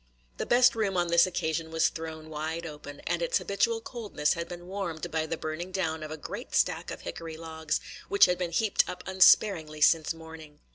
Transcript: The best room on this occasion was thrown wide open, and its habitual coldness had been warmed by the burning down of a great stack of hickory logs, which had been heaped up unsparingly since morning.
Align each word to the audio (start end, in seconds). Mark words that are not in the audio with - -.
The 0.37 0.47
best 0.47 0.73
room 0.73 0.97
on 0.97 1.09
this 1.09 1.27
occasion 1.27 1.69
was 1.69 1.89
thrown 1.89 2.31
wide 2.31 2.65
open, 2.65 3.01
and 3.01 3.21
its 3.21 3.37
habitual 3.37 3.81
coldness 3.81 4.33
had 4.33 4.49
been 4.49 4.65
warmed 4.65 5.11
by 5.11 5.27
the 5.27 5.37
burning 5.37 5.71
down 5.71 6.01
of 6.01 6.09
a 6.09 6.17
great 6.17 6.55
stack 6.55 6.89
of 6.89 7.01
hickory 7.01 7.37
logs, 7.37 7.79
which 8.09 8.25
had 8.25 8.39
been 8.39 8.49
heaped 8.49 8.89
up 8.89 9.03
unsparingly 9.05 9.79
since 9.79 10.11
morning. 10.11 10.59